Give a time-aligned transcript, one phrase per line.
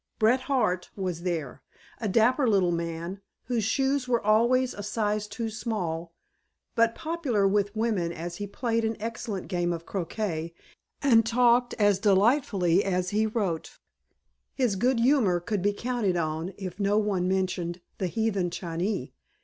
[0.17, 1.61] Bret Harte was there,
[1.99, 6.11] a dapper little man, whose shoes were always a size too small,
[6.73, 10.55] but popular with women as he played an excellent game of croquet
[11.03, 13.77] and talked as delightfully as he wrote.
[14.55, 19.13] His good humor could be counted on if no one mentioned "The Heathen Chinee."